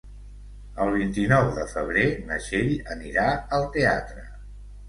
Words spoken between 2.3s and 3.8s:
na Txell anirà al